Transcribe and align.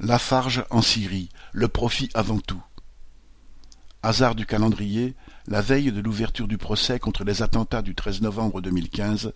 Lafarge 0.00 0.64
en 0.70 0.82
Syrie, 0.82 1.28
le 1.52 1.68
profit 1.68 2.10
avant 2.14 2.40
tout. 2.40 2.60
Hasard 4.02 4.34
du 4.34 4.44
calendrier, 4.44 5.14
la 5.46 5.60
veille 5.60 5.92
de 5.92 6.00
l'ouverture 6.00 6.48
du 6.48 6.58
procès 6.58 6.98
contre 6.98 7.22
les 7.22 7.42
attentats 7.42 7.80
du 7.80 7.94
13 7.94 8.20
novembre 8.20 8.60
2015, 8.60 9.32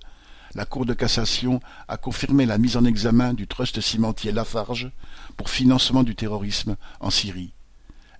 la 0.57 0.65
Cour 0.65 0.85
de 0.85 0.95
cassation 0.95 1.61
a 1.87 1.97
confirmé 1.97 2.45
la 2.45 2.59
mise 2.59 2.77
en 2.77 2.85
examen 2.85 3.35
du 3.35 3.47
trust 3.47 3.81
cimentier 3.81 4.33
Lafarge 4.33 4.91
pour 5.37 5.49
financement 5.49 6.03
du 6.03 6.17
terrorisme 6.17 6.77
en 6.99 7.11
Syrie. 7.11 7.53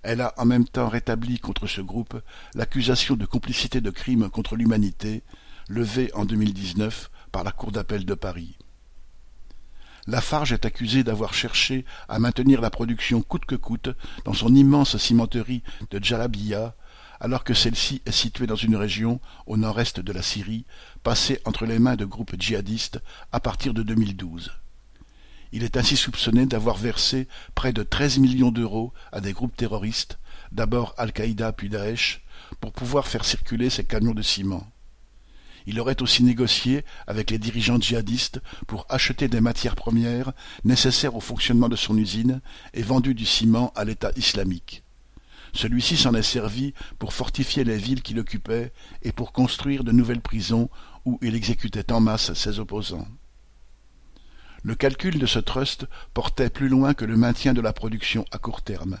Elle 0.01 0.21
a 0.21 0.33
en 0.37 0.45
même 0.45 0.65
temps 0.65 0.87
rétabli 0.87 1.39
contre 1.39 1.67
ce 1.67 1.81
groupe 1.81 2.21
l'accusation 2.55 3.17
de 3.17 3.25
complicité 3.25 3.81
de 3.81 3.89
crimes 3.89 4.29
contre 4.29 4.55
l'humanité, 4.55 5.23
levée 5.67 6.09
en 6.13 6.23
2019 6.23 7.11
par 7.33 7.43
la 7.43 7.51
Cour 7.51 7.73
d'appel 7.73 8.05
de 8.05 8.13
Paris. 8.13 8.57
Lafarge 10.09 10.53
est 10.53 10.65
accusé 10.65 11.03
d'avoir 11.03 11.35
cherché 11.35 11.85
à 12.07 12.17
maintenir 12.17 12.61
la 12.61 12.71
production 12.71 13.21
coûte 13.21 13.45
que 13.45 13.55
coûte 13.55 13.89
dans 14.25 14.33
son 14.33 14.55
immense 14.55 14.97
cimenterie 14.97 15.61
de 15.91 16.03
Djalabiya, 16.03 16.73
alors 17.19 17.43
que 17.43 17.53
celle-ci 17.53 18.01
est 18.07 18.11
située 18.11 18.47
dans 18.47 18.55
une 18.55 18.75
région 18.75 19.19
au 19.45 19.55
nord-est 19.55 19.99
de 19.99 20.11
la 20.11 20.23
Syrie, 20.23 20.65
passée 21.03 21.39
entre 21.45 21.67
les 21.67 21.77
mains 21.77 21.95
de 21.95 22.05
groupes 22.05 22.35
djihadistes 22.39 22.99
à 23.31 23.39
partir 23.39 23.75
de 23.75 23.83
2012. 23.83 24.51
Il 25.51 25.63
est 25.63 25.77
ainsi 25.77 25.95
soupçonné 25.95 26.47
d'avoir 26.47 26.77
versé 26.77 27.27
près 27.53 27.71
de 27.71 27.83
13 27.83 28.17
millions 28.17 28.51
d'euros 28.51 28.93
à 29.11 29.21
des 29.21 29.33
groupes 29.33 29.55
terroristes, 29.55 30.17
d'abord 30.51 30.95
Al-Qaïda 30.97 31.51
puis 31.51 31.69
Daesh, 31.69 32.21
pour 32.59 32.73
pouvoir 32.73 33.07
faire 33.07 33.25
circuler 33.25 33.69
ces 33.69 33.83
camions 33.83 34.15
de 34.15 34.23
ciment. 34.23 34.67
Il 35.65 35.79
aurait 35.79 36.01
aussi 36.01 36.23
négocié 36.23 36.83
avec 37.07 37.31
les 37.31 37.37
dirigeants 37.37 37.79
djihadistes 37.79 38.41
pour 38.67 38.85
acheter 38.89 39.27
des 39.27 39.41
matières 39.41 39.75
premières 39.75 40.33
nécessaires 40.63 41.15
au 41.15 41.21
fonctionnement 41.21 41.69
de 41.69 41.75
son 41.75 41.97
usine 41.97 42.41
et 42.73 42.81
vendu 42.81 43.13
du 43.13 43.25
ciment 43.25 43.71
à 43.75 43.85
l'État 43.85 44.11
islamique. 44.15 44.83
Celui-ci 45.53 45.97
s'en 45.97 46.13
est 46.13 46.23
servi 46.23 46.73
pour 46.99 47.13
fortifier 47.13 47.63
les 47.63 47.77
villes 47.77 48.03
qu'il 48.03 48.19
occupait 48.19 48.71
et 49.01 49.11
pour 49.11 49.31
construire 49.31 49.83
de 49.83 49.91
nouvelles 49.91 50.21
prisons 50.21 50.69
où 51.05 51.17
il 51.21 51.35
exécutait 51.35 51.91
en 51.91 51.99
masse 51.99 52.33
ses 52.33 52.59
opposants. 52.59 53.07
Le 54.61 54.75
calcul 54.75 55.17
de 55.17 55.25
ce 55.25 55.39
trust 55.39 55.87
portait 56.13 56.49
plus 56.49 56.67
loin 56.67 56.93
que 56.93 57.05
le 57.05 57.15
maintien 57.15 57.53
de 57.53 57.61
la 57.61 57.73
production 57.73 58.25
à 58.31 58.37
court 58.37 58.61
terme. 58.61 58.99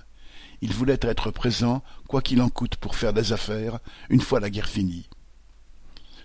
Il 0.61 0.73
voulait 0.73 0.99
être 1.01 1.31
présent, 1.31 1.83
quoi 2.07 2.21
qu'il 2.21 2.41
en 2.41 2.49
coûte, 2.49 2.77
pour 2.77 2.95
faire 2.95 3.13
des 3.13 3.33
affaires, 3.33 3.79
une 4.09 4.21
fois 4.21 4.39
la 4.39 4.49
guerre 4.49 4.69
finie. 4.69 5.09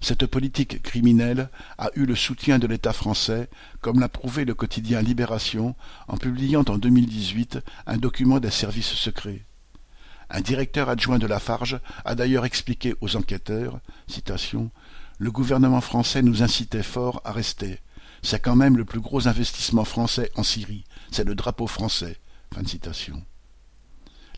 Cette 0.05 0.27
politique 0.27 0.83
criminelle 0.83 1.49
a 1.79 1.89
eu 1.95 2.05
le 2.05 2.15
soutien 2.15 2.59
de 2.59 2.67
l'État 2.67 2.93
français, 2.93 3.49
comme 3.81 4.01
l'a 4.01 4.11
prouvé 4.11 4.45
le 4.45 4.53
quotidien 4.53 5.01
Libération 5.01 5.75
en 6.09 6.19
publiant 6.19 6.63
en 6.69 6.77
2018 6.77 7.61
un 7.87 7.97
document 7.97 8.39
des 8.39 8.51
services 8.51 8.93
secrets. 8.93 9.47
Un 10.29 10.43
directeur 10.43 10.91
adjoint 10.91 11.19
de 11.19 11.27
Lafarge 11.27 11.81
a 12.05 12.15
d'ailleurs 12.15 12.45
expliqué 12.45 12.95
aux 13.01 13.17
enquêteurs 13.17 13.81
Le 15.17 15.31
gouvernement 15.31 15.81
français 15.81 16.21
nous 16.21 16.43
incitait 16.43 16.83
fort 16.83 17.23
à 17.25 17.33
rester. 17.33 17.79
C'est 18.23 18.41
quand 18.41 18.57
même 18.57 18.77
le 18.77 18.85
plus 18.85 19.01
gros 19.01 19.27
investissement 19.27 19.87
français 19.87 20.31
en 20.37 20.43
Syrie. 20.43 20.85
C'est 21.13 21.25
le 21.25 21.35
drapeau 21.35 21.67
français. 21.67 22.19
Fin 22.53 22.67
citation. 22.67 23.25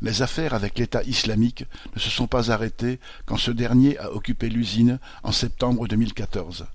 Les 0.03 0.21
affaires 0.23 0.53
avec 0.53 0.79
l'État 0.79 1.03
islamique 1.05 1.65
ne 1.95 2.01
se 2.01 2.11
sont 2.11 2.27
pas 2.27 2.51
arrêtées 2.51 3.01
quand 3.25 3.39
ce 3.39 3.51
dernier 3.51 3.99
a 3.99 4.13
occupé 4.13 4.49
l'usine 4.49 4.99
en 5.23 5.33
septembre 5.33 5.89
2014. 5.89 6.67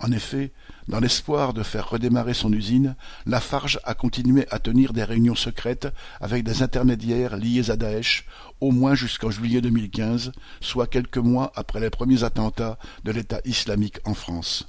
En 0.00 0.12
effet, 0.12 0.52
dans 0.86 1.00
l'espoir 1.00 1.54
de 1.54 1.62
faire 1.62 1.90
redémarrer 1.90 2.34
son 2.34 2.52
usine, 2.52 2.94
Lafarge 3.26 3.80
a 3.84 3.94
continué 3.94 4.46
à 4.50 4.58
tenir 4.58 4.92
des 4.92 5.02
réunions 5.02 5.34
secrètes 5.34 5.88
avec 6.20 6.44
des 6.44 6.62
intermédiaires 6.62 7.36
liés 7.36 7.70
à 7.70 7.76
Daesh, 7.76 8.24
au 8.60 8.70
moins 8.70 8.94
jusqu'en 8.94 9.30
juillet 9.30 9.60
2015, 9.60 10.32
soit 10.60 10.86
quelques 10.86 11.18
mois 11.18 11.52
après 11.56 11.80
les 11.80 11.90
premiers 11.90 12.22
attentats 12.22 12.78
de 13.04 13.10
l'État 13.10 13.40
islamique 13.44 13.98
en 14.04 14.14
France. 14.14 14.68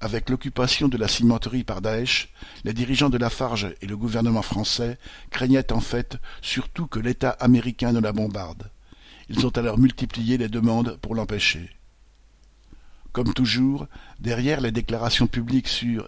Avec 0.00 0.28
l'occupation 0.28 0.88
de 0.88 0.98
la 0.98 1.08
cimenterie 1.08 1.64
par 1.64 1.80
Daesh, 1.80 2.28
les 2.64 2.74
dirigeants 2.74 3.08
de 3.08 3.16
Lafarge 3.16 3.74
et 3.80 3.86
le 3.86 3.96
gouvernement 3.96 4.42
français 4.42 4.98
craignaient 5.30 5.72
en 5.72 5.80
fait 5.80 6.18
surtout 6.42 6.86
que 6.86 6.98
l'État 6.98 7.30
américain 7.30 7.92
ne 7.92 8.00
la 8.00 8.12
bombarde. 8.12 8.70
Ils 9.30 9.46
ont 9.46 9.56
alors 9.56 9.78
multiplié 9.78 10.36
les 10.36 10.48
demandes 10.48 10.98
pour 11.00 11.14
l'empêcher. 11.14 11.70
Comme 13.12 13.32
toujours, 13.32 13.86
derrière 14.20 14.60
les 14.60 14.70
déclarations 14.70 15.26
publiques 15.26 15.68
sur 15.68 16.06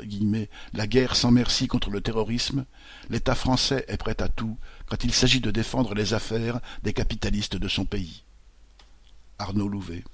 la 0.74 0.86
guerre 0.86 1.16
sans 1.16 1.30
merci 1.30 1.66
contre 1.66 1.88
le 1.88 2.02
terrorisme, 2.02 2.66
l'État 3.08 3.34
français 3.34 3.86
est 3.88 3.96
prêt 3.96 4.20
à 4.20 4.28
tout 4.28 4.58
quand 4.86 5.02
il 5.02 5.14
s'agit 5.14 5.40
de 5.40 5.50
défendre 5.50 5.94
les 5.94 6.12
affaires 6.12 6.60
des 6.82 6.92
capitalistes 6.92 7.56
de 7.56 7.68
son 7.68 7.86
pays. 7.86 8.24
Arnaud 9.38 9.68
Louvet 9.68 10.04